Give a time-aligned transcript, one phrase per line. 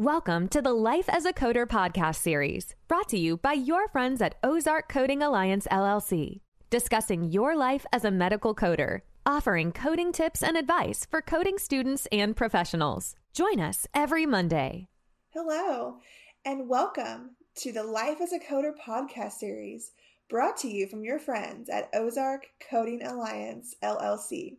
[0.00, 4.22] Welcome to the Life as a Coder podcast series, brought to you by your friends
[4.22, 10.42] at Ozark Coding Alliance LLC, discussing your life as a medical coder, offering coding tips
[10.42, 13.14] and advice for coding students and professionals.
[13.34, 14.88] Join us every Monday.
[15.34, 15.98] Hello,
[16.46, 19.92] and welcome to the Life as a Coder podcast series,
[20.30, 24.56] brought to you from your friends at Ozark Coding Alliance LLC.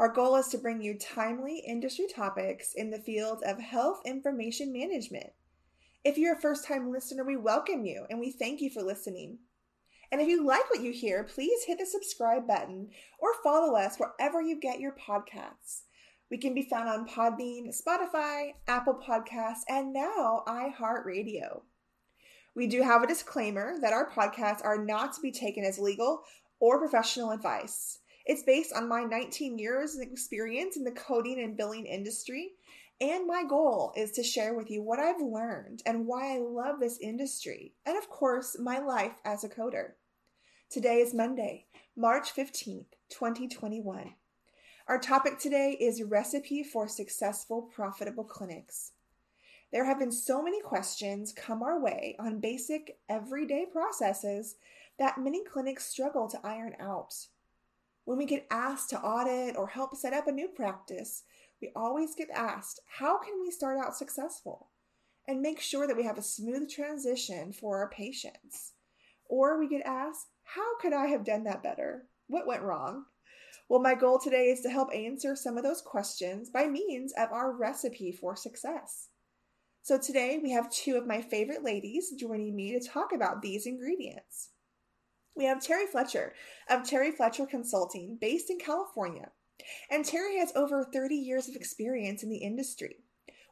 [0.00, 4.72] Our goal is to bring you timely industry topics in the field of health information
[4.72, 5.30] management.
[6.04, 9.40] If you're a first time listener, we welcome you and we thank you for listening.
[10.10, 13.98] And if you like what you hear, please hit the subscribe button or follow us
[13.98, 15.82] wherever you get your podcasts.
[16.30, 21.60] We can be found on Podbean, Spotify, Apple Podcasts, and now iHeartRadio.
[22.54, 26.22] We do have a disclaimer that our podcasts are not to be taken as legal
[26.58, 27.98] or professional advice.
[28.26, 32.52] It's based on my 19 years of experience in the coding and billing industry.
[33.00, 36.80] And my goal is to share with you what I've learned and why I love
[36.80, 39.92] this industry, and of course, my life as a coder.
[40.68, 41.64] Today is Monday,
[41.96, 44.14] March 15th, 2021.
[44.86, 48.92] Our topic today is recipe for successful, profitable clinics.
[49.72, 54.56] There have been so many questions come our way on basic, everyday processes
[54.98, 57.14] that many clinics struggle to iron out.
[58.04, 61.24] When we get asked to audit or help set up a new practice,
[61.60, 64.70] we always get asked, how can we start out successful?
[65.28, 68.72] And make sure that we have a smooth transition for our patients.
[69.28, 72.06] Or we get asked, how could I have done that better?
[72.26, 73.04] What went wrong?
[73.68, 77.30] Well, my goal today is to help answer some of those questions by means of
[77.30, 79.10] our recipe for success.
[79.82, 83.66] So today we have two of my favorite ladies joining me to talk about these
[83.66, 84.50] ingredients.
[85.34, 86.34] We have Terry Fletcher
[86.68, 89.30] of Terry Fletcher Consulting, based in California.
[89.90, 92.96] And Terry has over 30 years of experience in the industry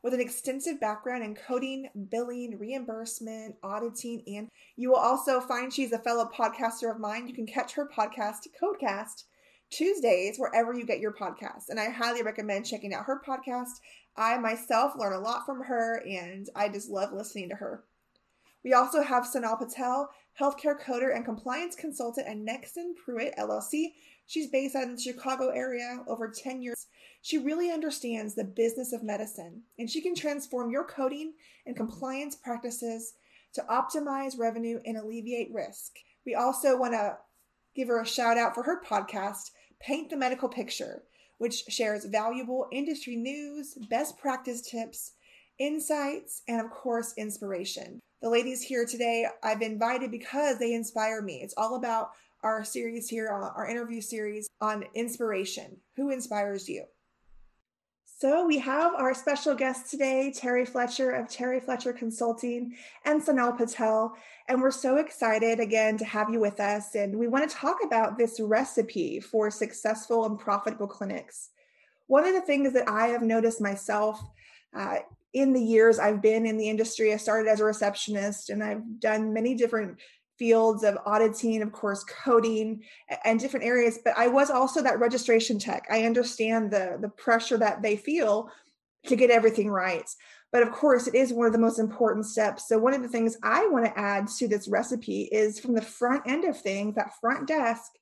[0.03, 5.93] with an extensive background in coding, billing, reimbursement, auditing, and you will also find she's
[5.93, 7.27] a fellow podcaster of mine.
[7.27, 9.25] You can catch her podcast, Codecast,
[9.71, 11.69] Tuesdays, wherever you get your podcasts.
[11.69, 13.81] And I highly recommend checking out her podcast.
[14.17, 17.85] I myself learn a lot from her, and I just love listening to her.
[18.65, 20.11] We also have Sonal Patel,
[20.41, 23.93] healthcare coder and compliance consultant at Nexsen Pruet LLC.
[24.27, 26.87] She's based out in the Chicago area over 10 years.
[27.23, 31.33] She really understands the business of medicine and she can transform your coding
[31.67, 33.15] and compliance practices
[33.55, 35.95] to optimize revenue and alleviate risk.
[36.25, 37.17] We also want to
[37.75, 39.51] give her a shout out for her podcast,
[39.81, 41.03] Paint the Medical Picture,
[41.39, 45.13] which shares valuable industry news, best practice tips,
[45.59, 48.01] insights, and of course, inspiration.
[48.21, 51.41] The ladies here today, I've invited because they inspire me.
[51.41, 52.11] It's all about
[52.43, 55.77] our series here, uh, our interview series on inspiration.
[55.95, 56.85] Who inspires you?
[58.05, 62.75] So we have our special guest today, Terry Fletcher of Terry Fletcher Consulting
[63.05, 64.17] and Sonal Patel.
[64.49, 66.97] And we're so excited again to have you with us.
[66.97, 71.51] And we want to talk about this recipe for successful and profitable clinics.
[72.09, 74.21] One of the things that I have noticed myself
[74.75, 74.97] uh,
[75.41, 79.01] in the years I've been in the industry, I started as a receptionist and I've
[79.01, 79.99] done many different
[80.39, 82.83] fields of auditing, of course, coding
[83.25, 83.99] and different areas.
[84.05, 85.87] But I was also that registration tech.
[85.91, 88.51] I understand the the pressure that they feel
[89.07, 90.09] to get everything right.
[90.51, 92.69] But of course, it is one of the most important steps.
[92.69, 95.83] So one of the things I want to add to this recipe is from the
[95.83, 97.93] front end of things, that front desk,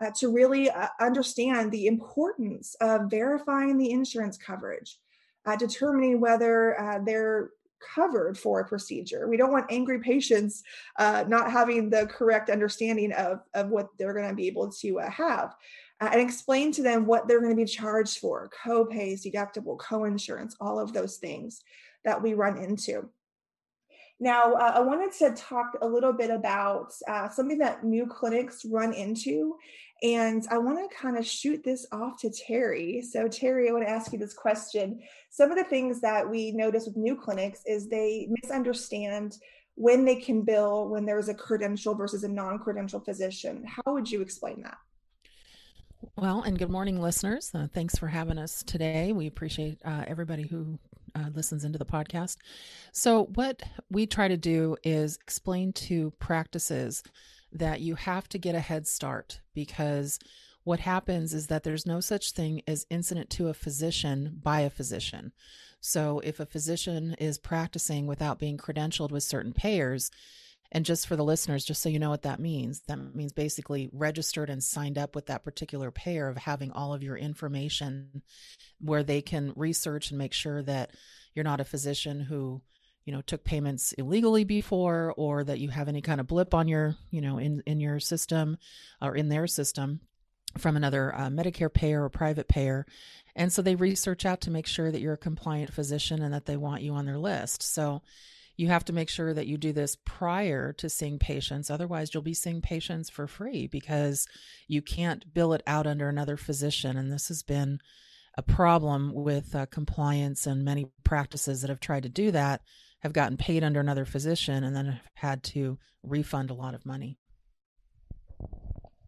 [0.00, 4.98] uh, to really uh, understand the importance of verifying the insurance coverage
[5.46, 7.50] uh, determining whether uh, they're
[7.94, 9.28] covered for a procedure.
[9.28, 10.62] We don't want angry patients
[10.98, 15.00] uh, not having the correct understanding of, of what they're going to be able to
[15.00, 15.54] uh, have.
[16.00, 20.54] Uh, and explain to them what they're going to be charged for co-pays, deductible, co-insurance,
[20.60, 21.62] all of those things
[22.04, 23.08] that we run into.
[24.18, 28.64] Now, uh, I wanted to talk a little bit about uh, something that new clinics
[28.64, 29.56] run into.
[30.02, 33.00] And I want to kind of shoot this off to Terry.
[33.00, 35.00] So, Terry, I want to ask you this question.
[35.30, 39.38] Some of the things that we notice with new clinics is they misunderstand
[39.76, 43.64] when they can bill when there's a credential versus a non credential physician.
[43.64, 44.76] How would you explain that?
[46.16, 47.50] Well, and good morning, listeners.
[47.54, 49.12] Uh, thanks for having us today.
[49.12, 50.78] We appreciate uh, everybody who
[51.14, 52.36] uh, listens into the podcast.
[52.92, 57.02] So, what we try to do is explain to practices
[57.58, 60.18] that you have to get a head start because
[60.64, 64.70] what happens is that there's no such thing as incident to a physician by a
[64.70, 65.32] physician.
[65.80, 70.10] So, if a physician is practicing without being credentialed with certain payers,
[70.72, 73.88] And just for the listeners, just so you know what that means, that means basically
[73.92, 78.22] registered and signed up with that particular payer of having all of your information
[78.80, 80.90] where they can research and make sure that
[81.34, 82.62] you're not a physician who
[83.06, 86.68] you know took payments illegally before or that you have any kind of blip on
[86.68, 88.58] your you know in in your system
[89.00, 90.00] or in their system
[90.58, 92.84] from another uh, medicare payer or private payer
[93.34, 96.44] and so they research out to make sure that you're a compliant physician and that
[96.44, 98.02] they want you on their list so
[98.58, 101.70] you have to make sure that you do this prior to seeing patients.
[101.70, 104.26] Otherwise, you'll be seeing patients for free because
[104.66, 106.96] you can't bill it out under another physician.
[106.96, 107.80] And this has been
[108.34, 112.62] a problem with uh, compliance, and many practices that have tried to do that
[113.00, 116.86] have gotten paid under another physician and then have had to refund a lot of
[116.86, 117.18] money.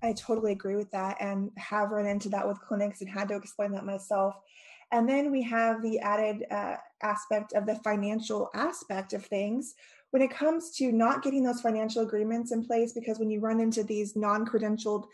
[0.02, 3.36] I totally agree with that and have run into that with clinics and had to
[3.36, 4.34] explain that myself.
[4.92, 9.74] And then we have the added uh, aspect of the financial aspect of things
[10.10, 13.60] when it comes to not getting those financial agreements in place, because when you run
[13.60, 15.04] into these non credentialed,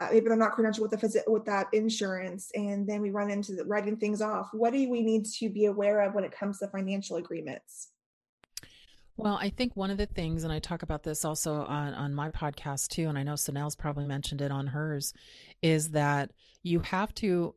[0.00, 3.30] uh, maybe they're not credentialed with the phys- with that insurance, and then we run
[3.30, 4.48] into the, writing things off.
[4.52, 7.90] What do we need to be aware of when it comes to financial agreements?
[9.22, 12.14] Well, I think one of the things, and I talk about this also on, on
[12.14, 15.12] my podcast too, and I know Sonal's probably mentioned it on hers,
[15.60, 16.30] is that
[16.62, 17.54] you have to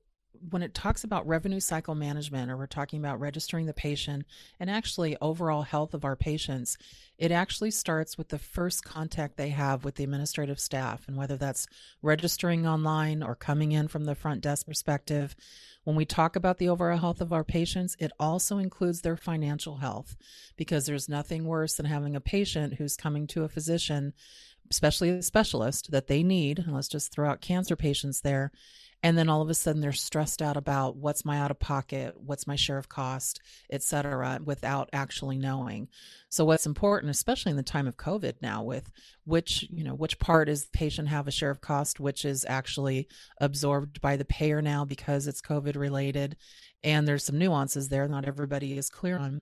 [0.49, 4.25] when it talks about revenue cycle management or we're talking about registering the patient
[4.59, 6.77] and actually overall health of our patients
[7.17, 11.07] it actually starts with the first contact they have with the administrative staff.
[11.07, 11.67] And whether that's
[12.01, 15.35] registering online or coming in from the front desk perspective
[15.83, 19.77] when we talk about the overall health of our patients it also includes their financial
[19.77, 20.15] health
[20.57, 24.13] because there's nothing worse than having a patient who's coming to a physician
[24.69, 26.65] especially a specialist that they need.
[26.67, 28.51] Let's just throw out cancer patients there
[29.03, 32.15] and then all of a sudden they're stressed out about what's my out of pocket
[32.17, 33.41] what's my share of cost
[33.71, 35.89] etc without actually knowing.
[36.29, 38.89] So what's important especially in the time of covid now with
[39.25, 42.45] which you know which part is the patient have a share of cost which is
[42.47, 43.07] actually
[43.39, 46.37] absorbed by the payer now because it's covid related.
[46.85, 49.41] And there's some nuances there not everybody is clear on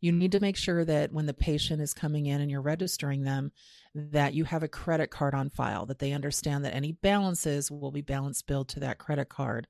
[0.00, 3.22] you need to make sure that when the patient is coming in and you're registering
[3.22, 3.52] them
[3.94, 7.90] that you have a credit card on file that they understand that any balances will
[7.90, 9.66] be balance billed to that credit card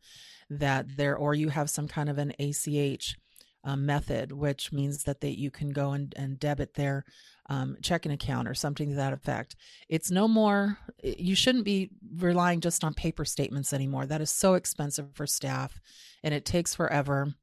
[0.51, 3.17] that there or you have some kind of an ach
[3.65, 7.05] um, method which means that they, you can go and, and debit their
[7.49, 9.57] um, checking account or something to that effect.
[9.89, 14.07] It's no more you shouldn't be relying just on paper statements anymore.
[14.07, 15.81] That is so expensive for staff
[16.23, 17.35] and it takes forever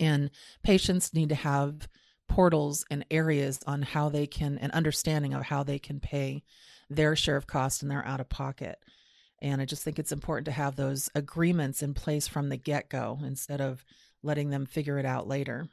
[0.00, 0.30] and
[0.62, 1.88] patients need to have
[2.28, 6.42] portals and areas on how they can an understanding of how they can pay
[6.90, 8.78] their share of cost and their out of pocket
[9.40, 13.18] and i just think it's important to have those agreements in place from the get-go
[13.24, 13.84] instead of
[14.22, 15.68] letting them figure it out later.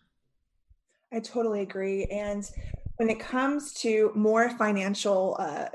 [1.13, 2.03] I totally agree.
[2.05, 2.45] And
[2.97, 5.67] when it comes to more financial uh,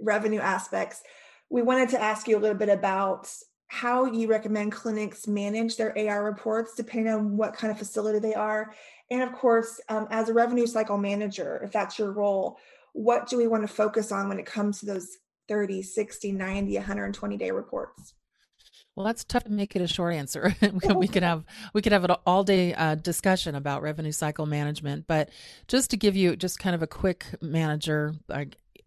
[0.00, 1.02] revenue aspects
[1.50, 3.28] we wanted to ask you a little bit about
[3.72, 8.34] how you recommend clinics manage their AR reports depending on what kind of facility they
[8.34, 8.72] are
[9.10, 12.58] and of course, um, as a revenue cycle manager, if that's your role,
[12.92, 15.18] what do we want to focus on when it comes to those
[15.48, 18.14] 30, 60, 90, 120 day reports?
[18.94, 20.54] Well, that's tough to make it a short answer.
[20.94, 21.44] we could have
[21.74, 25.30] we could have an all day uh, discussion about revenue cycle management, but
[25.66, 28.14] just to give you just kind of a quick manager,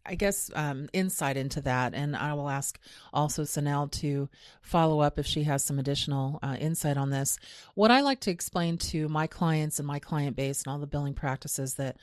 [0.06, 2.78] I guess um, insight into that, and I will ask
[3.14, 4.28] also Sonal to
[4.62, 7.40] follow up if she has some additional uh, insight on this.
[7.76, 10.88] What I like to explain to my clients and my client base and all the
[10.88, 11.96] billing practices that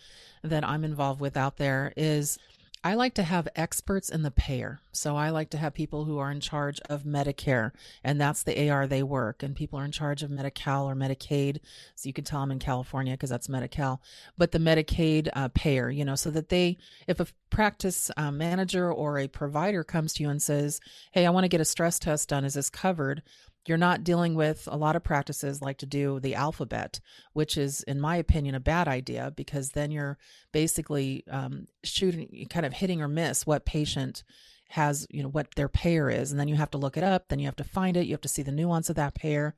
[0.43, 2.39] that I'm involved with out there is
[2.83, 4.81] I like to have experts in the payer.
[4.91, 7.73] So I like to have people who are in charge of Medicare,
[8.03, 9.43] and that's the AR they work.
[9.43, 11.61] And people are in charge of Medi-Cal or Medicaid.
[11.95, 14.01] So you can tell I'm in California because that's Medi-Cal,
[14.39, 18.91] but the Medicaid uh, payer, you know, so that they, if a practice uh, manager
[18.91, 20.81] or a provider comes to you and says,
[21.13, 23.23] Hey, I want to get a stress test done, is this covered?
[23.67, 27.01] You're not dealing with a lot of practices like to do the alphabet,
[27.33, 30.19] which is, in my opinion, a bad idea because then you're
[30.53, 34.25] basically um, shooting, kind of hitting or miss what patient
[34.71, 36.31] has, you know, what their payer is.
[36.31, 38.13] And then you have to look it up, then you have to find it, you
[38.13, 39.55] have to see the nuance of that payer.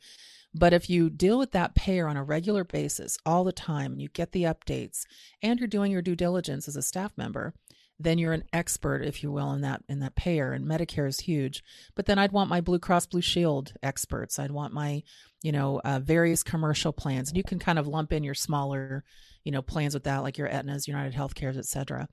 [0.54, 4.02] But if you deal with that payer on a regular basis all the time, and
[4.02, 5.06] you get the updates,
[5.42, 7.54] and you're doing your due diligence as a staff member,
[8.02, 10.52] then you're an expert, if you will, in that in that payer.
[10.52, 11.62] And Medicare is huge.
[11.94, 14.38] But then I'd want my Blue Cross Blue Shield experts.
[14.38, 15.02] I'd want my,
[15.42, 17.28] you know, uh, various commercial plans.
[17.28, 19.04] And you can kind of lump in your smaller,
[19.44, 22.08] you know, plans with that, like your Aetna's, United Healthcare's, et cetera.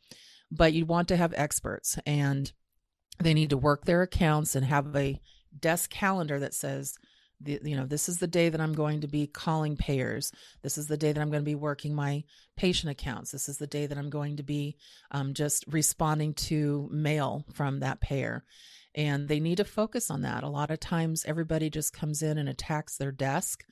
[0.52, 2.52] But you want to have experts, and
[3.20, 5.22] they need to work their accounts and have a
[5.60, 6.96] desk calendar that says
[7.42, 10.32] the, you know this is the day that i'm going to be calling payers.
[10.62, 12.24] This is the day that i'm going to be working my
[12.58, 13.32] patient accounts.
[13.32, 14.78] This is the day that i'm going to be
[15.12, 18.44] um, just responding to mail from that payer.
[18.96, 20.44] And they need to focus on that.
[20.44, 23.64] A lot of times everybody just comes in and attacks their desk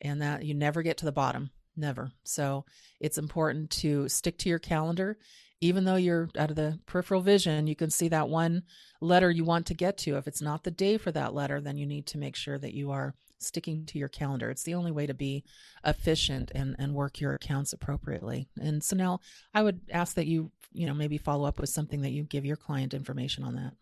[0.00, 1.50] and that you never get to the bottom.
[1.76, 2.12] Never.
[2.24, 2.64] So
[3.00, 5.18] it's important to stick to your calendar
[5.62, 8.64] even though you're out of the peripheral vision, you can see that one
[9.00, 10.16] letter you want to get to.
[10.16, 12.74] If it's not the day for that letter, then you need to make sure that
[12.74, 14.50] you are sticking to your calendar.
[14.50, 15.44] It's the only way to be
[15.84, 18.48] efficient and, and work your accounts appropriately.
[18.60, 19.20] And so now
[19.54, 22.44] I would ask that you, you know, maybe follow up with something that you give
[22.44, 23.74] your client information on that.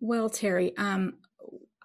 [0.00, 1.18] Well, Terry, um,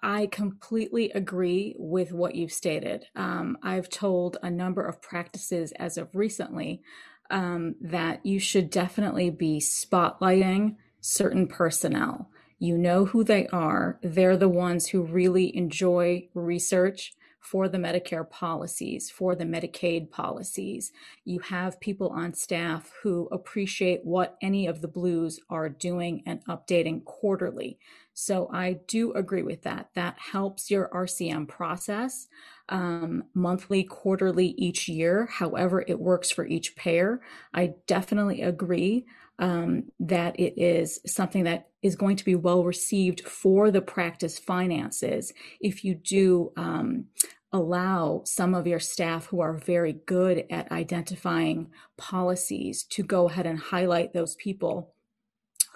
[0.02, 3.04] I completely agree with what you've stated.
[3.14, 6.82] Um, I've told a number of practices as of recently
[7.30, 12.30] um, that you should definitely be spotlighting certain personnel.
[12.58, 13.98] You know who they are.
[14.02, 20.92] They're the ones who really enjoy research for the Medicare policies, for the Medicaid policies.
[21.24, 26.44] You have people on staff who appreciate what any of the Blues are doing and
[26.46, 27.78] updating quarterly.
[28.12, 29.88] So I do agree with that.
[29.94, 32.28] That helps your RCM process
[32.68, 37.20] um, monthly, quarterly, each year, however it works for each payer.
[37.52, 39.06] I definitely agree
[39.40, 44.38] um, that it is something that is going to be well received for the practice
[44.38, 47.06] finances if you do um,
[47.52, 53.46] allow some of your staff who are very good at identifying policies to go ahead
[53.46, 54.94] and highlight those people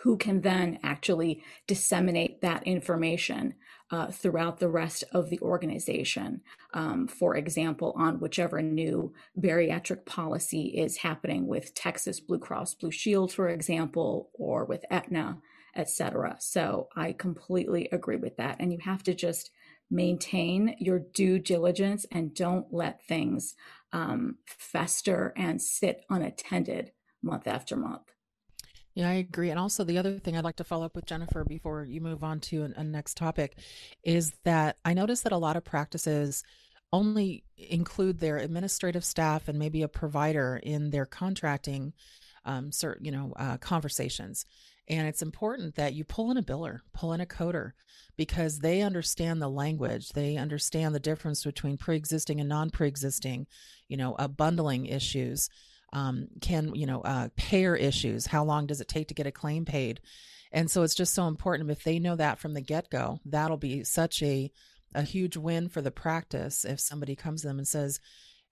[0.04, 3.54] who can then actually disseminate that information
[3.90, 6.42] uh, throughout the rest of the organization.
[6.74, 12.90] Um, for example, on whichever new bariatric policy is happening with Texas Blue Cross Blue
[12.90, 15.38] Shield, for example, or with Aetna,
[15.74, 16.36] et cetera.
[16.38, 18.56] So I completely agree with that.
[18.60, 19.50] And you have to just
[19.90, 23.54] maintain your due diligence and don't let things
[23.92, 26.92] um, fester and sit unattended
[27.22, 28.02] month after month.
[28.94, 29.50] Yeah, I agree.
[29.50, 32.22] And also, the other thing I'd like to follow up with Jennifer before you move
[32.22, 33.58] on to a, a next topic
[34.04, 36.44] is that I noticed that a lot of practices
[36.92, 41.92] only include their administrative staff and maybe a provider in their contracting,
[42.44, 44.46] um, certain, you know, uh, conversations.
[44.88, 47.72] And it's important that you pull in a biller, pull in a coder,
[48.16, 50.10] because they understand the language.
[50.10, 53.48] They understand the difference between pre-existing and non-pre-existing,
[53.88, 55.48] you know, uh, bundling issues
[55.94, 58.26] um, can you know uh, payer issues?
[58.26, 60.00] How long does it take to get a claim paid?
[60.52, 61.70] And so it's just so important.
[61.70, 64.52] If they know that from the get-go that'll be such a
[64.94, 67.98] a huge win for the practice if somebody comes to them and says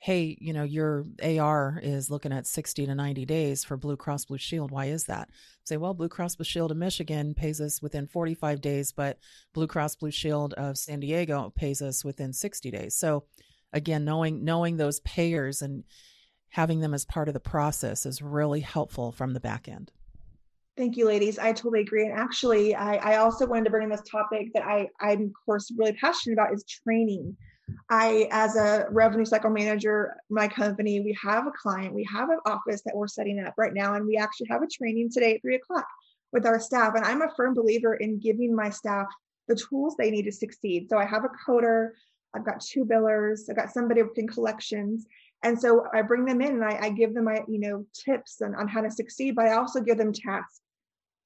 [0.02, 1.04] hey you know your
[1.38, 4.72] ar is looking at 60 to 90 days for blue cross blue shield.
[4.72, 5.28] Why is that?
[5.64, 9.18] Say well blue cross blue shield of michigan pays us within 45 days but
[9.54, 12.96] blue cross blue shield of san diego pays us within 60 days.
[12.96, 13.24] So
[13.72, 15.84] again knowing knowing those payers and
[16.52, 19.90] having them as part of the process is really helpful from the back end.
[20.76, 21.38] Thank you, ladies.
[21.38, 22.06] I totally agree.
[22.06, 25.32] And actually, I, I also wanted to bring in this topic that I, I'm, of
[25.44, 27.36] course, really passionate about is training.
[27.90, 32.38] I, as a revenue cycle manager, my company, we have a client, we have an
[32.46, 35.42] office that we're setting up right now, and we actually have a training today at
[35.42, 35.86] three o'clock
[36.32, 36.94] with our staff.
[36.96, 39.06] And I'm a firm believer in giving my staff
[39.48, 40.88] the tools they need to succeed.
[40.88, 41.90] So I have a coder,
[42.34, 45.06] I've got two billers, I've got somebody within collections,
[45.42, 48.40] and so I bring them in and I, I give them my, you know, tips
[48.42, 50.60] on, on how to succeed, but I also give them tasks.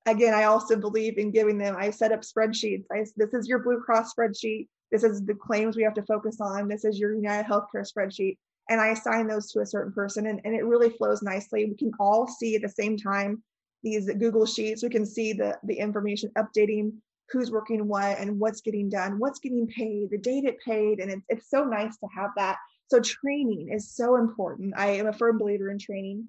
[0.06, 2.84] Again, I also believe in giving them, I set up spreadsheets.
[2.92, 4.68] I, this is your Blue Cross spreadsheet.
[4.92, 6.68] This is the claims we have to focus on.
[6.68, 8.38] This is your United Healthcare spreadsheet.
[8.70, 11.66] And I assign those to a certain person and, and it really flows nicely.
[11.66, 13.42] We can all see at the same time
[13.82, 14.82] these Google Sheets.
[14.82, 16.92] We can see the, the information updating
[17.30, 21.00] who's working what and what's getting done, what's getting paid, the date it paid.
[21.00, 22.56] And it's, it's so nice to have that
[22.88, 24.74] so training is so important.
[24.76, 26.28] I am a firm believer in training.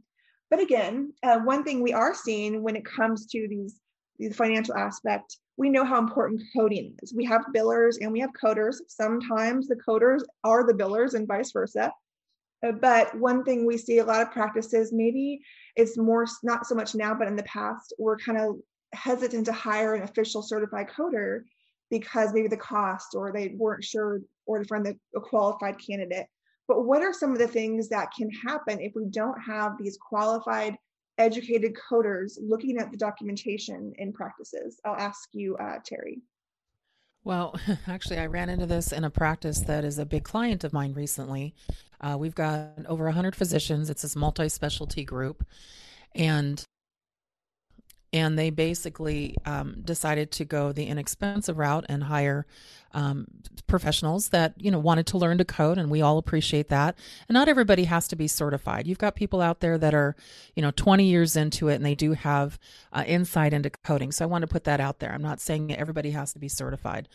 [0.49, 3.79] But again, uh, one thing we are seeing when it comes to these
[4.19, 7.13] the financial aspect, we know how important coding is.
[7.13, 8.77] We have billers and we have coders.
[8.87, 11.91] Sometimes the coders are the billers and vice versa.
[12.65, 15.41] Uh, but one thing we see a lot of practices, maybe
[15.75, 18.55] it's more not so much now, but in the past, we're kind of
[18.93, 21.41] hesitant to hire an official certified coder
[21.89, 26.25] because maybe the cost or they weren't sure or to find the, a qualified candidate.
[26.67, 29.97] But what are some of the things that can happen if we don't have these
[29.97, 30.75] qualified,
[31.17, 34.79] educated coders looking at the documentation in practices?
[34.86, 36.21] I'll ask you, uh, Terry.
[37.24, 40.74] Well, actually, I ran into this in a practice that is a big client of
[40.74, 41.55] mine recently.
[42.00, 45.45] Uh, we've got over 100 physicians, it's this multi specialty group.
[46.15, 46.63] And
[48.13, 52.45] and they basically um, decided to go the inexpensive route and hire
[52.93, 53.27] um,
[53.67, 56.97] professionals that you know wanted to learn to code and we all appreciate that.
[57.27, 58.87] And not everybody has to be certified.
[58.87, 60.15] You've got people out there that are
[60.55, 62.57] you know 20 years into it and they do have
[62.93, 64.11] uh, insight into coding.
[64.11, 65.11] So i want to put that out there.
[65.11, 67.09] I'm not saying everybody has to be certified.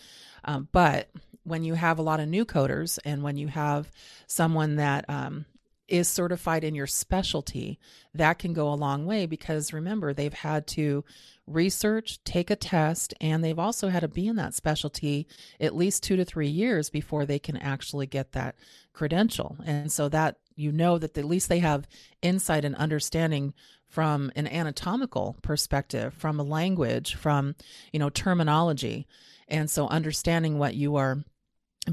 [0.44, 1.08] Um, but
[1.44, 3.90] when you have a lot of new coders and when you have
[4.26, 5.46] someone that um,
[5.92, 7.78] is certified in your specialty,
[8.14, 11.04] that can go a long way because remember, they've had to
[11.46, 15.26] research, take a test, and they've also had to be in that specialty
[15.60, 18.54] at least two to three years before they can actually get that
[18.94, 19.56] credential.
[19.66, 21.86] And so that you know that at least they have
[22.22, 23.52] insight and understanding
[23.86, 27.54] from an anatomical perspective, from a language, from,
[27.92, 29.06] you know, terminology.
[29.46, 31.22] And so understanding what you are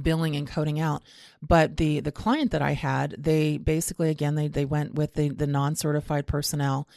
[0.01, 1.03] billing and coding out.
[1.41, 5.29] But the the client that i had they basically again they they went with the
[5.29, 6.87] the non-certified personnel.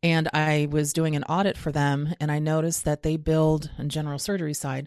[0.00, 3.88] And i was doing an audit for them and i noticed that they billed on
[3.88, 4.86] general surgery side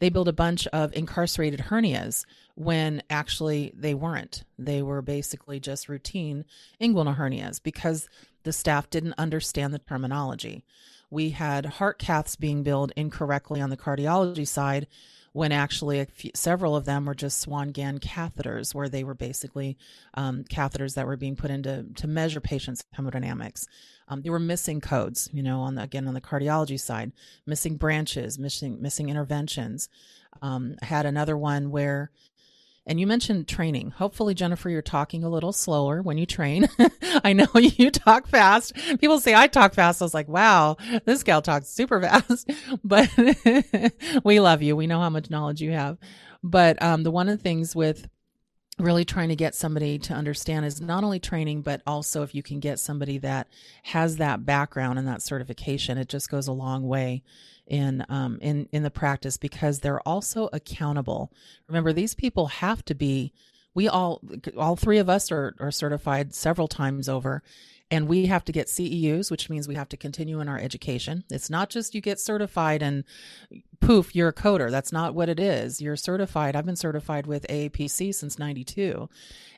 [0.00, 4.44] they billed a bunch of incarcerated hernias when actually they weren't.
[4.58, 6.44] They were basically just routine
[6.80, 8.08] inguinal hernias because
[8.42, 10.64] the staff didn't understand the terminology.
[11.10, 14.86] We had heart caths being billed incorrectly on the cardiology side
[15.32, 19.76] when actually few, several of them were just Swan-Ganz catheters, where they were basically
[20.14, 23.66] um, catheters that were being put into to measure patients' hemodynamics.
[24.08, 27.12] Um, they were missing codes, you know, on the, again on the cardiology side,
[27.46, 29.88] missing branches, missing missing interventions.
[30.42, 32.10] Um, I had another one where
[32.86, 33.90] and you mentioned training.
[33.92, 36.68] Hopefully, Jennifer, you're talking a little slower when you train.
[37.24, 38.74] I know you talk fast.
[39.00, 40.00] People say I talk fast.
[40.00, 42.50] I was like, wow, this gal talks super fast.
[42.84, 43.10] But
[44.24, 44.74] we love you.
[44.76, 45.98] We know how much knowledge you have.
[46.42, 48.08] But um, the one of the things with
[48.78, 52.42] really trying to get somebody to understand is not only training but also if you
[52.42, 53.46] can get somebody that
[53.82, 57.22] has that background and that certification it just goes a long way
[57.70, 61.32] in um, in in the practice because they're also accountable.
[61.68, 63.32] Remember, these people have to be.
[63.72, 64.20] We all
[64.58, 67.42] all three of us are are certified several times over,
[67.90, 71.22] and we have to get CEUs, which means we have to continue in our education.
[71.30, 73.04] It's not just you get certified and
[73.80, 74.70] poof, you're a coder.
[74.70, 75.80] That's not what it is.
[75.80, 76.56] You're certified.
[76.56, 79.08] I've been certified with AAPC since 92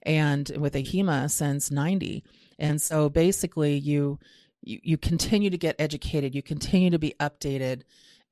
[0.03, 2.23] and with AHIMA since 90.
[2.59, 4.19] And so basically you
[4.63, 7.83] you, you continue to get educated you continue to be updated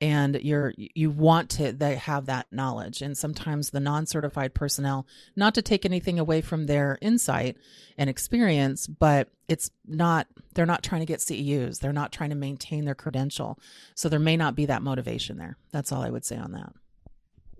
[0.00, 3.02] and you're you want to they have that knowledge.
[3.02, 7.58] And sometimes the non-certified personnel not to take anything away from their insight
[7.98, 12.36] and experience but it's not they're not trying to get ceus they're not trying to
[12.36, 13.58] maintain their credential.
[13.94, 15.56] So there may not be that motivation there.
[15.72, 16.72] That's all i would say on that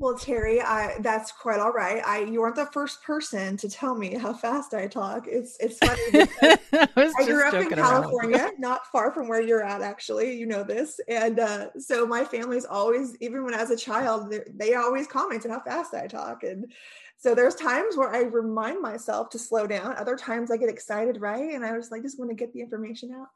[0.01, 2.03] well, Terry, I, that's quite all right.
[2.07, 5.27] I you aren't the first person to tell me how fast I talk.
[5.29, 6.27] It's it's funny.
[6.97, 9.83] I, I grew up in California, not far from where you're at.
[9.83, 13.77] Actually, you know this, and uh, so my family's always, even when I was a
[13.77, 16.73] child, they always commented how fast I talk, and
[17.19, 19.95] so there's times where I remind myself to slow down.
[19.99, 22.63] Other times I get excited, right, and I was like, just want to get the
[22.63, 23.29] information out.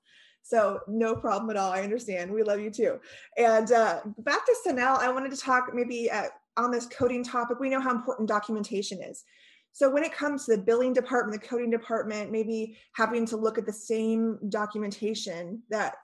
[0.44, 1.72] So no problem at all.
[1.72, 2.30] I understand.
[2.30, 3.00] We love you too.
[3.38, 6.24] And uh, back to Sonal, I wanted to talk maybe uh,
[6.56, 9.24] on this coding topic, we know how important documentation is.
[9.72, 13.58] So when it comes to the billing department, the coding department, maybe having to look
[13.58, 15.96] at the same documentation that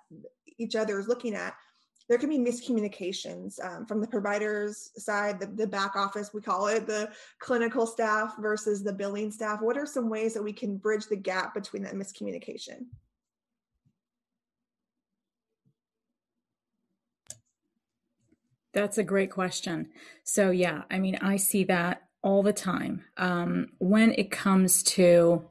[0.58, 1.54] each other is looking at,
[2.08, 6.66] there can be miscommunications um, from the provider's side, the, the back office, we call
[6.66, 7.08] it, the
[7.38, 9.60] clinical staff versus the billing staff.
[9.62, 12.86] What are some ways that we can bridge the gap between that miscommunication?
[18.72, 19.88] That's a great question.
[20.24, 23.04] So, yeah, I mean, I see that all the time.
[23.16, 25.44] Um, when it comes to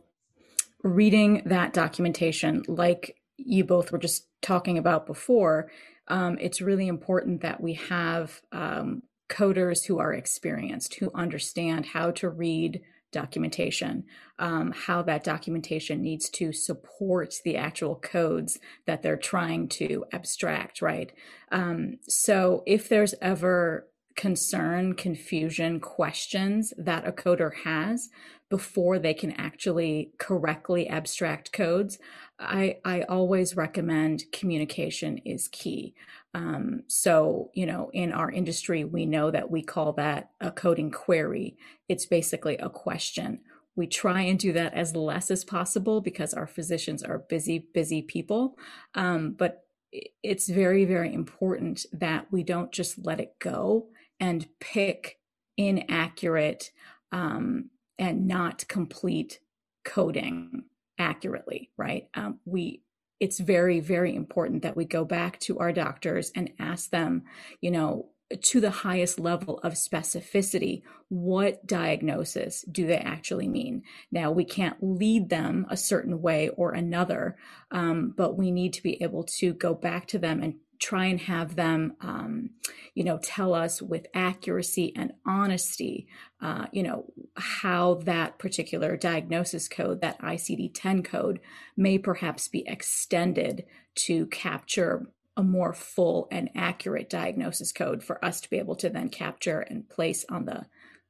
[0.84, 5.70] reading that documentation, like you both were just talking about before,
[6.08, 12.12] um, it's really important that we have um, coders who are experienced, who understand how
[12.12, 14.04] to read documentation,
[14.38, 20.82] um, how that documentation needs to support the actual codes that they're trying to abstract,
[20.82, 21.12] right?
[21.52, 28.10] Um, so if there's ever concern, confusion, questions that a coder has
[28.50, 32.00] before they can actually correctly abstract codes,
[32.40, 35.94] I, I always recommend communication is key.
[36.34, 40.92] Um, so, you know, in our industry, we know that we call that a coding
[40.92, 41.58] query.
[41.88, 43.40] It's basically a question.
[43.76, 48.02] We try and do that as less as possible because our physicians are busy, busy
[48.02, 48.58] people.
[48.94, 53.88] Um, but it's very, very important that we don't just let it go
[54.20, 55.18] and pick
[55.58, 56.72] inaccurate
[57.12, 59.40] um, and not complete
[59.84, 60.64] coding
[61.00, 62.08] accurately, right?
[62.14, 62.84] Um, we
[63.20, 67.24] it's very, very important that we go back to our doctors and ask them,
[67.62, 68.10] you know,
[68.42, 73.82] to the highest level of specificity, what diagnosis do they actually mean?
[74.12, 77.38] Now, we can't lead them a certain way or another,
[77.72, 81.20] um, but we need to be able to go back to them and try and
[81.20, 82.52] have them, um,
[82.96, 86.08] you know, tell us with accuracy and honesty,
[86.42, 91.40] uh, you know, how that particular diagnosis code, that ICD 10 code,
[91.76, 93.66] may perhaps be extended
[93.96, 98.90] to capture a more full and accurate diagnosis code for us to be able to
[98.90, 100.66] then capture and place on the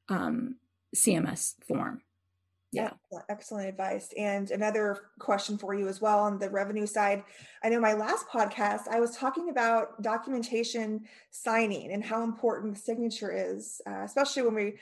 [0.07, 0.55] um,
[0.95, 2.01] CMS form.
[2.71, 2.91] Yeah.
[3.29, 4.13] Excellent advice.
[4.17, 7.23] And another question for you as well on the revenue side.
[7.63, 11.01] I know my last podcast, I was talking about documentation
[11.31, 14.73] signing and how important the signature is, uh, especially when we,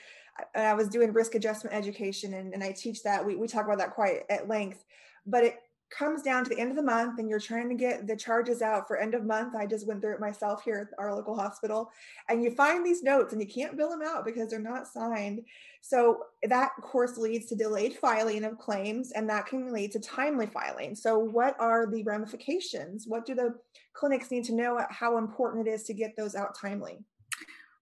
[0.54, 3.24] I was doing risk adjustment education and, and I teach that.
[3.24, 4.84] We, we talk about that quite at length,
[5.26, 5.58] but it
[5.90, 8.62] comes down to the end of the month and you're trying to get the charges
[8.62, 11.34] out for end of month i just went through it myself here at our local
[11.34, 11.90] hospital
[12.28, 15.44] and you find these notes and you can't bill them out because they're not signed.
[15.80, 20.46] So that course leads to delayed filing of claims and that can lead to timely
[20.46, 20.94] filing.
[20.94, 23.04] So what are the ramifications?
[23.06, 23.54] What do the
[23.94, 26.98] clinics need to know how important it is to get those out timely?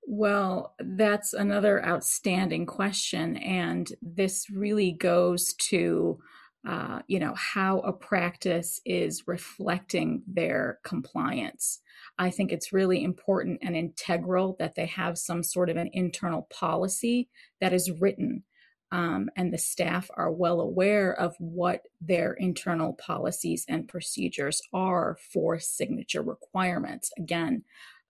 [0.08, 3.36] Well, that's another outstanding question.
[3.38, 6.20] And this really goes to
[6.66, 11.80] uh, you know, how a practice is reflecting their compliance.
[12.18, 16.48] I think it's really important and integral that they have some sort of an internal
[16.50, 17.28] policy
[17.60, 18.42] that is written.
[18.90, 25.18] Um, and the staff are well aware of what their internal policies and procedures are
[25.32, 27.12] for signature requirements.
[27.16, 27.62] Again,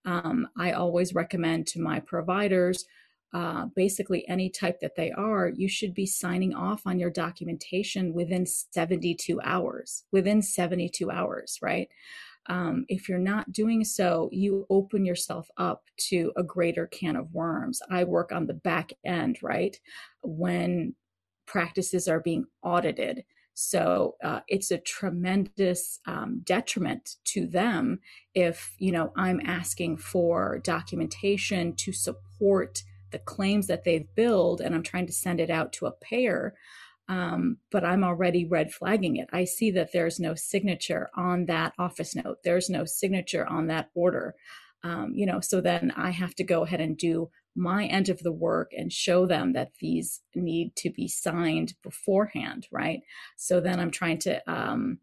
[0.06, 2.86] um, I always recommend to my providers
[3.32, 8.14] uh, basically any type that they are, you should be signing off on your documentation
[8.14, 10.04] within 72 hours.
[10.12, 11.88] Within 72 hours, right?
[12.48, 17.32] Um, if you're not doing so, you open yourself up to a greater can of
[17.34, 17.82] worms.
[17.90, 19.78] I work on the back end, right?
[20.22, 20.94] When
[21.46, 23.24] practices are being audited.
[23.54, 28.00] So uh, it's a tremendous um, detriment to them
[28.34, 34.74] if you know I'm asking for documentation to support the claims that they've billed and
[34.74, 36.54] I'm trying to send it out to a payer,
[37.08, 39.28] um, but I'm already red flagging it.
[39.32, 43.90] I see that there's no signature on that office note, there's no signature on that
[43.94, 44.34] order.
[44.82, 48.22] Um, you know, so then I have to go ahead and do my end of
[48.22, 53.00] the work and show them that these need to be signed beforehand, right?
[53.36, 54.98] So then I'm trying to um,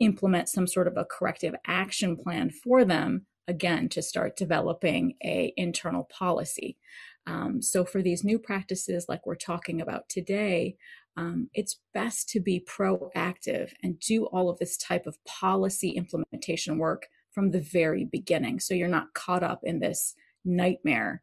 [0.00, 5.52] implement some sort of a corrective action plan for them again to start developing a
[5.56, 6.78] internal policy
[7.26, 10.76] um, so for these new practices like we're talking about today,
[11.16, 16.78] um, it's best to be proactive and do all of this type of policy implementation
[16.78, 18.60] work from the very beginning.
[18.60, 21.22] So you're not caught up in this nightmare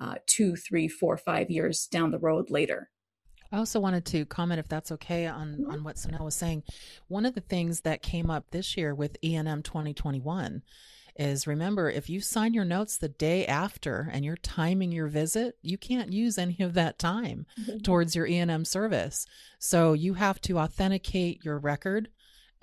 [0.00, 2.90] uh, two, three, four, five years down the road later.
[3.50, 5.70] I also wanted to comment, if that's okay, on, mm-hmm.
[5.70, 6.62] on what Sonal was saying.
[7.08, 10.62] One of the things that came up this year with ENM 2021
[11.18, 15.56] is remember if you sign your notes the day after and you're timing your visit,
[15.62, 17.78] you can't use any of that time mm-hmm.
[17.78, 19.26] towards your ENM service.
[19.58, 22.08] So you have to authenticate your record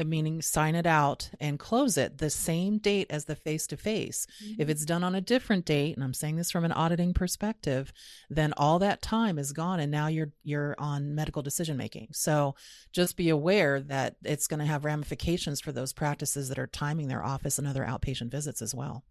[0.03, 4.27] meaning sign it out and close it the same date as the face to face.
[4.41, 4.69] If mm-hmm.
[4.69, 7.93] it's done on a different date, and I'm saying this from an auditing perspective,
[8.29, 12.09] then all that time is gone and now you're you're on medical decision making.
[12.11, 12.55] So
[12.91, 17.07] just be aware that it's going to have ramifications for those practices that are timing
[17.07, 19.03] their office and other outpatient visits as well.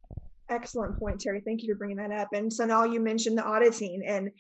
[0.51, 1.41] Excellent point, Terry.
[1.41, 2.29] Thank you for bringing that up.
[2.35, 4.31] And so now you mentioned the auditing and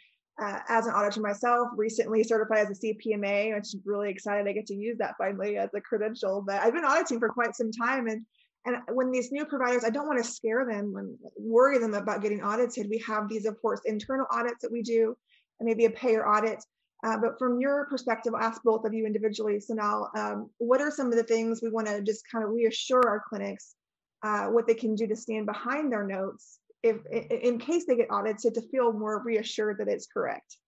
[0.42, 4.52] uh, as an auditor myself, recently certified as a CPMA, which is really excited I
[4.52, 6.42] get to use that finally as a credential.
[6.46, 8.24] But I've been auditing for quite some time, and
[8.66, 12.22] and when these new providers, I don't want to scare them and worry them about
[12.22, 12.88] getting audited.
[12.88, 15.14] We have these, of course, internal audits that we do,
[15.60, 16.64] and maybe a payer audit.
[17.04, 19.60] Uh, but from your perspective, I'll ask both of you individually.
[19.60, 23.02] So um, what are some of the things we want to just kind of reassure
[23.06, 23.74] our clinics
[24.24, 28.10] uh, what they can do to stand behind their notes if in case they get
[28.10, 30.58] audited to feel more reassured that it's correct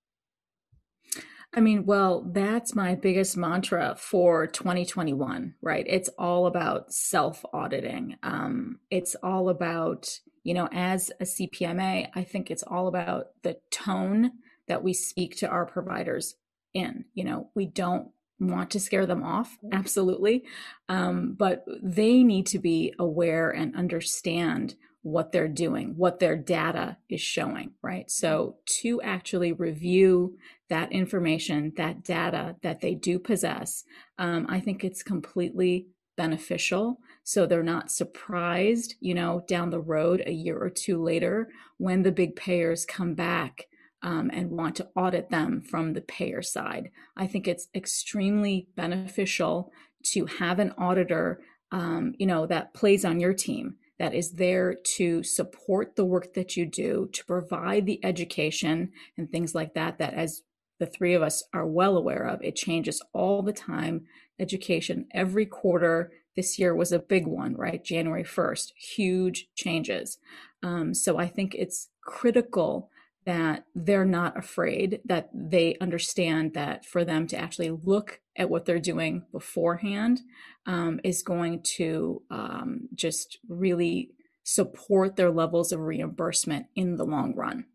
[1.55, 5.87] I mean, well, that's my biggest mantra for 2021, right?
[5.89, 8.17] It's all about self auditing.
[8.23, 13.57] Um, it's all about, you know, as a CPMA, I think it's all about the
[13.71, 14.33] tone
[14.69, 16.35] that we speak to our providers
[16.75, 17.07] in.
[17.15, 20.45] You know, we don't want to scare them off, absolutely.
[20.91, 24.75] Um, but they need to be aware and understand
[25.07, 28.11] what they're doing, what their data is showing, right?
[28.11, 30.37] So to actually review
[30.69, 33.85] that information, that data that they do possess,
[34.19, 40.23] um, I think it's completely beneficial so they're not surprised, you know, down the road
[40.25, 43.67] a year or two later when the big payers come back
[44.03, 46.93] um, and want to audit them from the payer side.
[47.17, 49.73] I think it's extremely beneficial
[50.13, 51.41] to have an auditor,
[51.73, 56.35] um, you know, that plays on your team, that is there to support the work
[56.35, 60.43] that you do, to provide the education and things like that, that as
[60.79, 64.05] the three of us are well aware of, it changes all the time.
[64.39, 67.83] Education every quarter this year was a big one, right?
[67.83, 70.19] January 1st, huge changes.
[70.63, 72.91] Um, so I think it's critical
[73.25, 78.65] that they're not afraid, that they understand that for them to actually look at what
[78.65, 80.21] they're doing beforehand
[80.67, 84.11] um, is going to um, just really
[84.45, 87.67] support their levels of reimbursement in the long run.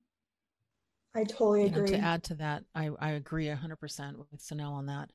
[1.14, 1.88] I totally agree.
[1.88, 5.12] to add to that, I, I agree 100% with Sonal on that.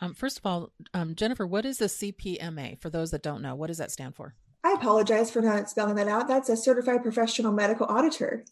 [0.00, 2.80] Um, first of all, um, Jennifer, what is a CPMA?
[2.80, 4.34] For those that don't know, what does that stand for?
[4.64, 6.26] I apologize for not spelling that out.
[6.26, 8.44] That's a certified professional medical auditor.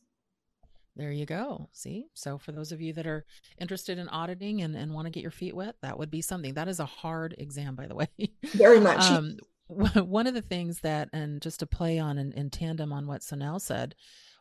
[0.96, 1.68] There you go.
[1.72, 2.06] See?
[2.14, 3.24] So, for those of you that are
[3.58, 6.54] interested in auditing and, and want to get your feet wet, that would be something.
[6.54, 8.08] That is a hard exam, by the way.
[8.52, 9.02] Very much.
[9.02, 13.06] um, one of the things that, and just to play on in, in tandem on
[13.06, 13.94] what Sonal said,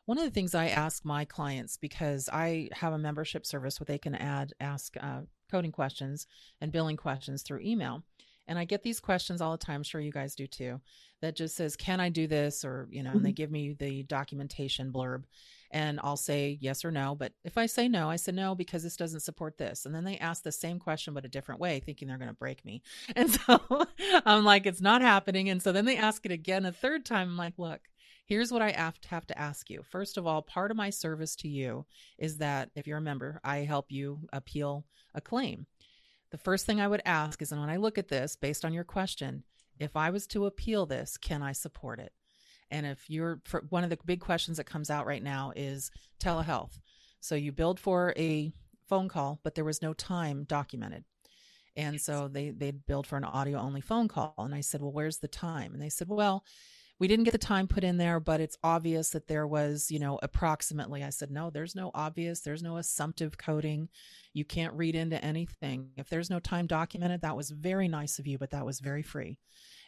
[0.06, 3.86] one of the things I ask my clients because I have a membership service where
[3.86, 6.28] they can add ask uh, coding questions
[6.60, 8.04] and billing questions through email.
[8.46, 10.82] And I get these questions all the time, I'm sure you guys do too,
[11.22, 12.66] that just says, Can I do this?
[12.66, 13.18] Or, you know, mm-hmm.
[13.18, 13.36] and they mm-hmm.
[13.36, 15.24] give me the documentation blurb
[15.73, 17.15] and I'll say yes or no.
[17.15, 19.86] But if I say no, I said no because this doesn't support this.
[19.86, 22.36] And then they ask the same question, but a different way, thinking they're going to
[22.36, 22.83] break me.
[23.15, 23.59] And so
[24.25, 25.49] I'm like, It's not happening.
[25.49, 27.29] And so then they ask it again a third time.
[27.29, 27.81] I'm like, Look,
[28.25, 29.81] here's what I have to ask you.
[29.83, 31.86] First of all, part of my service to you
[32.19, 35.65] is that if you're a member, I help you appeal a claim.
[36.31, 38.73] The first thing I would ask is, and when I look at this based on
[38.73, 39.43] your question,
[39.79, 42.12] if I was to appeal this, can I support it?
[42.73, 45.91] And if you're for one of the big questions that comes out right now is
[46.19, 46.79] telehealth.
[47.19, 48.51] So you billed for a
[48.89, 51.05] phone call, but there was no time documented.
[51.77, 54.33] And so they they billed for an audio only phone call.
[54.39, 55.73] And I said, Well, where's the time?
[55.73, 56.43] And they said, Well,
[56.99, 59.99] we didn't get the time put in there, but it's obvious that there was, you
[59.99, 61.03] know, approximately.
[61.03, 63.89] I said, no, there's no obvious, there's no assumptive coding.
[64.33, 65.89] You can't read into anything.
[65.97, 69.01] If there's no time documented, that was very nice of you, but that was very
[69.01, 69.39] free.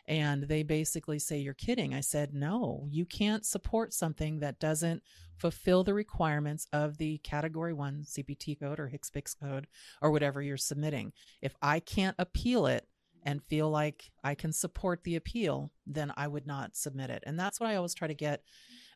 [0.07, 1.93] And they basically say, You're kidding.
[1.93, 5.03] I said, No, you can't support something that doesn't
[5.37, 9.67] fulfill the requirements of the category one CPT code or HCPCS code
[10.01, 11.11] or whatever you're submitting.
[11.41, 12.87] If I can't appeal it,
[13.25, 17.23] and feel like I can support the appeal, then I would not submit it.
[17.25, 18.43] And that's what I always try to get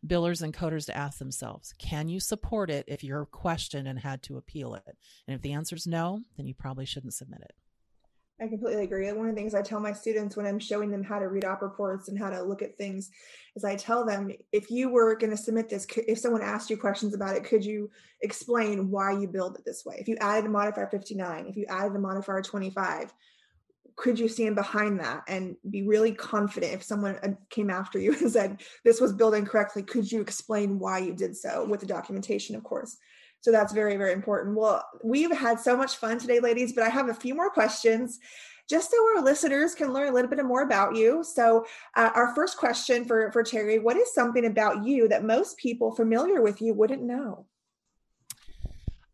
[0.05, 4.21] billers and coders to ask themselves Can you support it if you're questioned and had
[4.23, 4.97] to appeal it?
[5.27, 7.55] And if the answer is no, then you probably shouldn't submit it.
[8.41, 9.11] I completely agree.
[9.11, 11.43] One of the things I tell my students when I'm showing them how to read
[11.43, 13.11] op reports and how to look at things
[13.55, 16.77] is I tell them if you were going to submit this, if someone asked you
[16.77, 19.97] questions about it, could you explain why you billed it this way?
[19.99, 23.13] If you added a modifier 59, if you added a modifier 25,
[23.97, 28.13] could you stand behind that and be really confident if someone uh, came after you
[28.21, 31.85] and said this was built incorrectly could you explain why you did so with the
[31.85, 32.95] documentation of course
[33.41, 34.55] so that's very very important.
[34.55, 38.19] Well we've had so much fun today ladies but i have a few more questions
[38.69, 41.23] just so our listeners can learn a little bit more about you.
[41.23, 45.57] So uh, our first question for for terry what is something about you that most
[45.57, 47.47] people familiar with you wouldn't know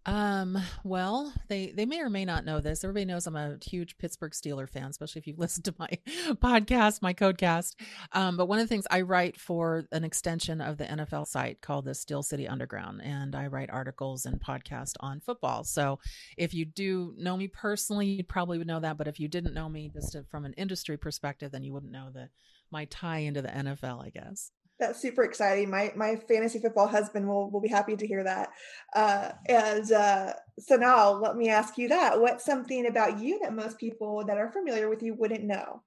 [0.05, 2.83] um, well, they they may or may not know this.
[2.83, 5.89] Everybody knows I'm a huge Pittsburgh Steeler fan, especially if you've listened to my
[6.35, 7.75] podcast, my codecast.
[8.11, 11.61] Um, but one of the things I write for an extension of the NFL site
[11.61, 15.63] called the Steel City Underground, and I write articles and podcasts on football.
[15.63, 15.99] So
[16.37, 18.97] if you do know me personally, you probably would know that.
[18.97, 22.09] But if you didn't know me just from an industry perspective, then you wouldn't know
[22.13, 22.29] the
[22.71, 24.51] my tie into the NFL, I guess.
[24.79, 25.69] That's super exciting.
[25.69, 28.49] My my fantasy football husband will will be happy to hear that.
[28.93, 33.53] Uh, and uh, so now let me ask you that: What's something about you that
[33.53, 35.81] most people that are familiar with you wouldn't know?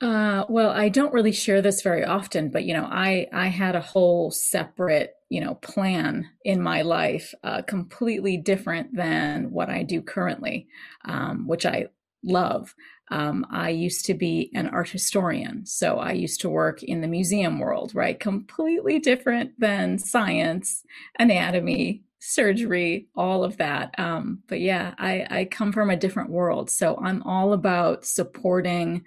[0.00, 3.74] Uh, well, I don't really share this very often, but you know, I I had
[3.74, 9.82] a whole separate you know plan in my life, uh, completely different than what I
[9.82, 10.68] do currently,
[11.06, 11.86] um, which I
[12.22, 12.74] love.
[13.10, 15.66] Um, I used to be an art historian.
[15.66, 18.18] So I used to work in the museum world, right?
[18.18, 20.84] Completely different than science,
[21.18, 23.94] anatomy, surgery, all of that.
[23.98, 26.70] Um, but yeah, I, I come from a different world.
[26.70, 29.04] So I'm all about supporting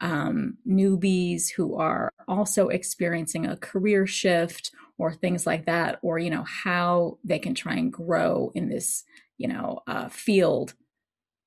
[0.00, 6.30] um, newbies who are also experiencing a career shift or things like that, or, you
[6.30, 9.04] know, how they can try and grow in this,
[9.38, 10.74] you know, uh, field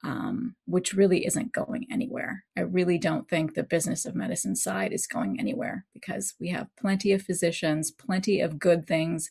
[0.04, 2.46] um, which really isn't going anywhere.
[2.58, 6.68] I really don't think the business of medicine side is going anywhere because we have
[6.80, 9.30] plenty of physicians, plenty of good things,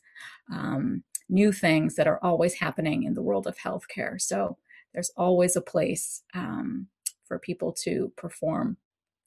[0.53, 4.21] um, new things that are always happening in the world of healthcare.
[4.21, 4.59] So
[4.93, 6.89] there's always a place um,
[7.27, 8.77] for people to perform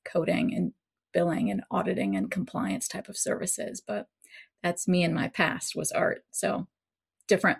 [0.05, 0.73] coding and
[1.13, 3.81] billing and auditing and compliance type of services.
[3.85, 4.07] But
[4.63, 6.23] that's me in my past was art.
[6.31, 6.67] So
[7.27, 7.59] different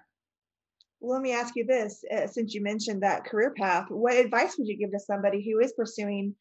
[1.02, 4.68] let me ask you this uh, since you mentioned that career path what advice would
[4.68, 6.36] you give to somebody who is pursuing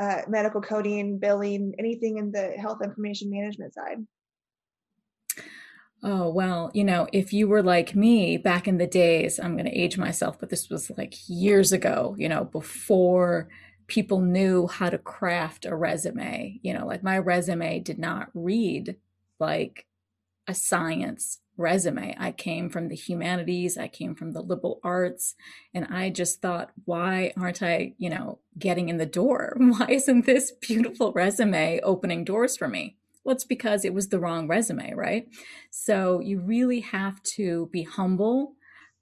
[0.00, 3.98] uh, medical coding billing anything in the health information management side?
[6.02, 9.64] Oh well you know if you were like me back in the days i'm going
[9.64, 13.48] to age myself but this was like years ago you know before
[13.86, 18.96] people knew how to craft a resume you know like my resume did not read
[19.40, 19.85] like
[20.46, 22.14] a science resume.
[22.18, 25.34] I came from the humanities, I came from the liberal arts,
[25.72, 29.56] and I just thought, why aren't I, you know, getting in the door?
[29.58, 32.96] Why isn't this beautiful resume opening doors for me?
[33.24, 35.28] Well, it's because it was the wrong resume, right?
[35.70, 38.54] So you really have to be humble,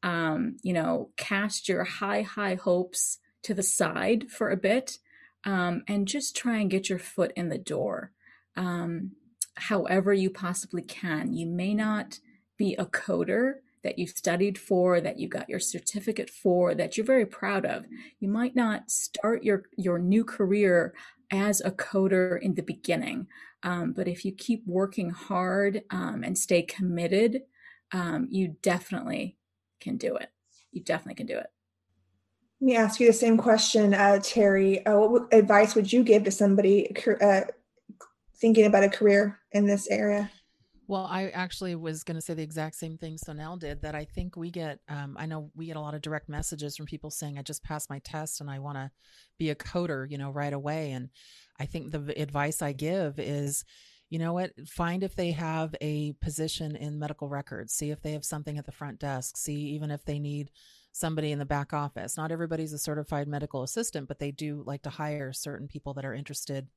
[0.02, 4.98] um, you know, cast your high, high hopes to the side for a bit,
[5.44, 8.12] um, and just try and get your foot in the door.
[8.56, 9.12] Um,
[9.56, 11.32] however you possibly can.
[11.32, 12.18] You may not
[12.56, 17.06] be a coder that you've studied for, that you got your certificate for, that you're
[17.06, 17.84] very proud of.
[18.18, 20.94] You might not start your, your new career
[21.30, 23.26] as a coder in the beginning.
[23.62, 27.42] Um, but if you keep working hard um, and stay committed,
[27.92, 29.36] um, you definitely
[29.80, 30.30] can do it.
[30.72, 31.46] You definitely can do it.
[32.60, 34.84] Let me ask you the same question, uh, Terry.
[34.86, 36.90] Uh, what advice would you give to somebody
[37.20, 37.42] uh,
[38.44, 40.30] thinking about a career in this area?
[40.86, 43.80] Well, I actually was going to say the exact same thing Sonal did.
[43.80, 46.76] That I think we get, um, I know we get a lot of direct messages
[46.76, 48.90] from people saying, "I just passed my test and I want to
[49.38, 50.92] be a coder," you know, right away.
[50.92, 51.08] And
[51.58, 53.64] I think the advice I give is,
[54.10, 57.72] you know what, find if they have a position in medical records.
[57.72, 59.38] See if they have something at the front desk.
[59.38, 60.50] See even if they need
[60.94, 62.16] somebody in the back office.
[62.16, 66.04] Not everybody's a certified medical assistant, but they do like to hire certain people that
[66.04, 66.68] are interested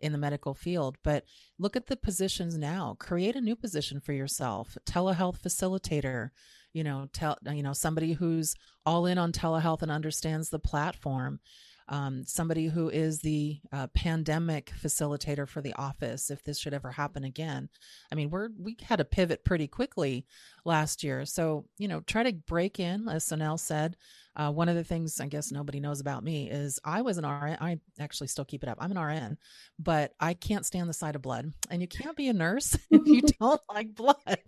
[0.00, 0.96] in the medical field.
[1.02, 1.24] But
[1.58, 2.96] look at the positions now.
[3.00, 4.78] Create a new position for yourself.
[4.88, 6.30] Telehealth facilitator,
[6.72, 8.54] you know, tell you know somebody who's
[8.86, 11.40] all in on telehealth and understands the platform
[11.88, 16.90] um, somebody who is the uh, pandemic facilitator for the office if this should ever
[16.90, 17.68] happen again.
[18.10, 20.26] I mean, we're we had to pivot pretty quickly
[20.64, 23.96] last year, so you know, try to break in, as Sonal said.
[24.36, 27.24] Uh, one of the things I guess nobody knows about me is I was an
[27.24, 27.56] RN.
[27.60, 28.76] I actually still keep it up.
[28.80, 29.38] I'm an RN,
[29.78, 31.52] but I can't stand the sight of blood.
[31.70, 34.16] And you can't be a nurse if you don't like blood.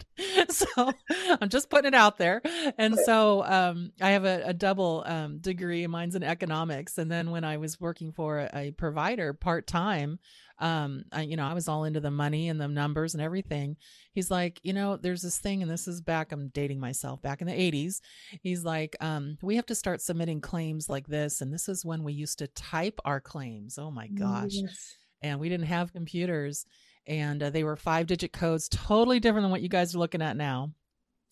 [0.51, 0.93] So
[1.41, 2.41] I'm just putting it out there.
[2.79, 5.87] And so um, I have a, a double um, degree.
[5.87, 6.97] Mine's in economics.
[6.99, 10.19] And then when I was working for a, a provider part time,
[10.59, 13.77] um, I, you know, I was all into the money and the numbers and everything.
[14.13, 17.41] He's like, you know, there's this thing, and this is back, I'm dating myself back
[17.41, 18.01] in the 80s.
[18.43, 21.41] He's like, um, we have to start submitting claims like this.
[21.41, 23.79] And this is when we used to type our claims.
[23.79, 24.51] Oh my gosh.
[24.53, 24.97] Yes.
[25.23, 26.65] And we didn't have computers.
[27.07, 30.23] And uh, they were five digit codes, totally different than what you guys are looking
[30.23, 30.73] at now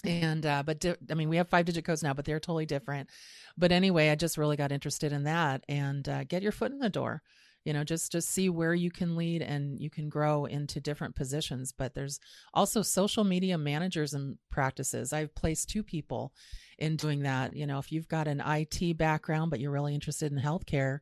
[0.04, 2.66] and uh but di- i mean we have five digit codes now but they're totally
[2.66, 3.08] different
[3.56, 6.78] but anyway i just really got interested in that and uh, get your foot in
[6.78, 7.22] the door
[7.66, 11.16] you know just just see where you can lead and you can grow into different
[11.16, 12.20] positions but there's
[12.54, 16.32] also social media managers and practices i've placed two people
[16.78, 20.32] in doing that you know if you've got an it background but you're really interested
[20.32, 21.00] in healthcare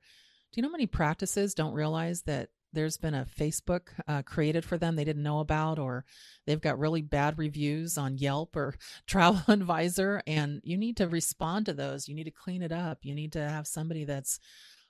[0.53, 4.77] do you know many practices don't realize that there's been a Facebook uh, created for
[4.77, 6.05] them they didn't know about, or
[6.44, 8.74] they've got really bad reviews on Yelp or
[9.07, 12.09] Travel Advisor, and you need to respond to those.
[12.09, 12.98] You need to clean it up.
[13.03, 14.40] You need to have somebody that's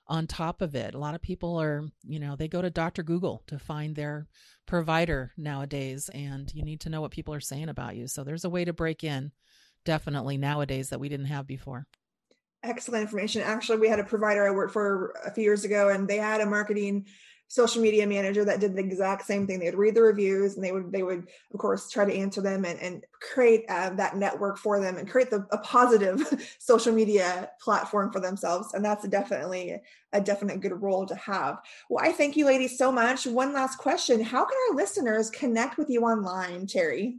[0.07, 0.93] on top of it.
[0.93, 3.03] A lot of people are, you know, they go to Dr.
[3.03, 4.27] Google to find their
[4.65, 8.07] provider nowadays, and you need to know what people are saying about you.
[8.07, 9.31] So there's a way to break in
[9.83, 11.87] definitely nowadays that we didn't have before.
[12.63, 13.41] Excellent information.
[13.43, 16.41] Actually, we had a provider I worked for a few years ago, and they had
[16.41, 17.05] a marketing
[17.47, 19.59] social media manager that did the exact same thing.
[19.59, 22.65] They'd read the reviews and they would they would of course try to answer them
[22.65, 26.21] and, and create uh, that network for them and create the, a positive
[26.59, 28.73] social media platform for themselves.
[28.73, 29.79] And that's definitely
[30.13, 31.59] a definite good role to have.
[31.89, 33.25] Well, I thank you, ladies, so much.
[33.25, 37.17] One last question: How can our listeners connect with you online, Terry?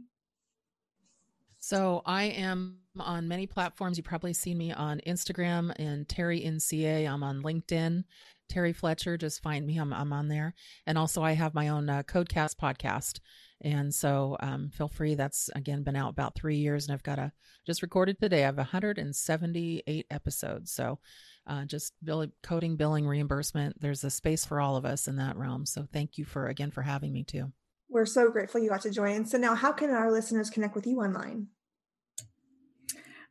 [1.59, 3.97] So I am on many platforms.
[3.97, 7.09] You probably seen me on Instagram and Terry NCA.
[7.09, 8.03] I'm on LinkedIn.
[8.49, 9.77] Terry Fletcher, just find me.
[9.77, 10.53] I'm, I'm on there.
[10.85, 13.19] And also, I have my own uh, Codecast podcast.
[13.61, 15.15] And so um, feel free.
[15.15, 17.31] That's again been out about three years, and I've got a
[17.65, 18.43] just recorded today.
[18.43, 20.71] I have 178 episodes.
[20.71, 20.99] So
[21.47, 23.81] uh, just bill, coding, billing, reimbursement.
[23.81, 25.65] There's a space for all of us in that realm.
[25.65, 27.51] So thank you for again for having me too.
[27.89, 29.25] We're so grateful you got to join.
[29.25, 31.47] So now, how can our listeners connect with you online?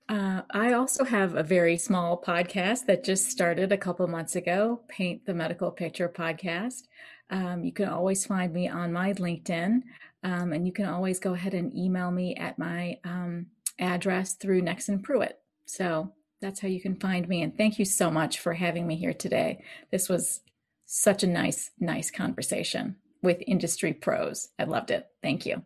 [0.08, 4.80] Uh, I also have a very small podcast that just started a couple months ago,
[4.88, 6.82] Paint the Medical Picture podcast.
[7.30, 9.82] Um, you can always find me on my LinkedIn,
[10.22, 13.46] um, and you can always go ahead and email me at my um,
[13.80, 15.38] address through Nexsen Pruet.
[15.64, 17.42] So that's how you can find me.
[17.42, 19.64] And thank you so much for having me here today.
[19.90, 20.40] This was
[20.84, 24.50] such a nice, nice conversation with industry pros.
[24.56, 25.06] I loved it.
[25.20, 25.64] Thank you.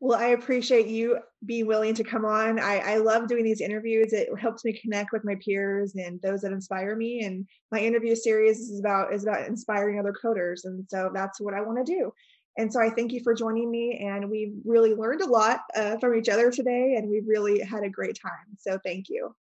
[0.00, 2.60] Well, I appreciate you being willing to come on.
[2.60, 4.12] I, I love doing these interviews.
[4.12, 7.24] It helps me connect with my peers and those that inspire me.
[7.24, 10.64] And my interview series is about is about inspiring other coders.
[10.64, 12.12] And so that's what I want to do.
[12.58, 14.04] And so I thank you for joining me.
[14.04, 17.82] And we've really learned a lot uh, from each other today, and we've really had
[17.82, 18.56] a great time.
[18.58, 19.34] So thank you.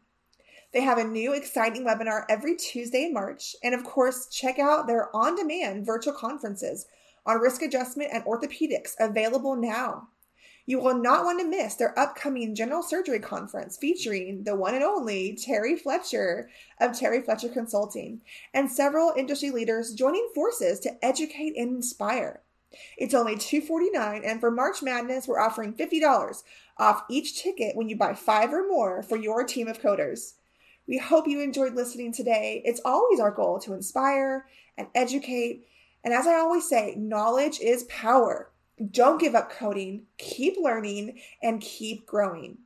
[0.73, 3.55] They have a new exciting webinar every Tuesday in March.
[3.63, 6.87] And of course, check out their on demand virtual conferences
[7.25, 10.09] on risk adjustment and orthopedics available now.
[10.69, 14.83] You will not want to miss their upcoming general surgery conference featuring the one and
[14.83, 16.49] only Terry Fletcher
[16.81, 18.19] of Terry Fletcher Consulting
[18.53, 22.41] and several industry leaders joining forces to educate and inspire.
[22.97, 26.43] It's only 249 and for March Madness we're offering $50
[26.77, 30.33] off each ticket when you buy 5 or more for your team of coders.
[30.85, 32.61] We hope you enjoyed listening today.
[32.65, 34.47] It's always our goal to inspire
[34.77, 35.65] and educate,
[36.03, 38.51] and as I always say, knowledge is power.
[38.91, 42.59] Don't give up coding, keep learning, and keep growing.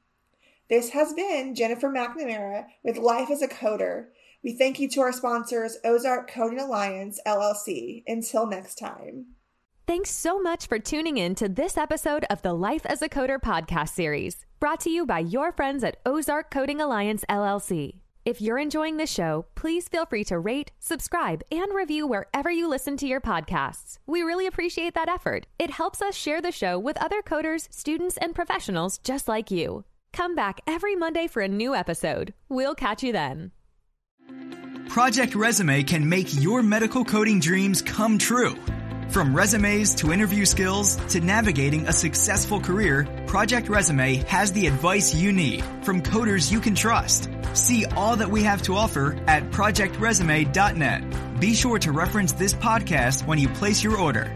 [0.70, 4.08] This has been Jennifer McNamara with Life as a Coder.
[4.44, 8.04] We thank you to our sponsors, Ozark Coding Alliance, LLC.
[8.08, 9.28] Until next time.
[9.88, 13.40] Thanks so much for tuning in to this episode of the Life as a Coder
[13.40, 18.01] podcast series, brought to you by your friends at Ozark Coding Alliance, LLC.
[18.24, 22.68] If you're enjoying the show, please feel free to rate, subscribe, and review wherever you
[22.68, 23.98] listen to your podcasts.
[24.06, 25.48] We really appreciate that effort.
[25.58, 29.86] It helps us share the show with other coders, students, and professionals just like you.
[30.14, 32.36] Come back every Monday for a new episode.
[32.48, 33.54] We'll catch you then.
[34.88, 38.56] Project Resume can make your medical coding dreams come true.
[39.12, 45.14] From resumes to interview skills to navigating a successful career, Project Resume has the advice
[45.14, 47.30] you need from coders you can trust.
[47.54, 51.42] See all that we have to offer at projectresume.net.
[51.42, 54.34] Be sure to reference this podcast when you place your order.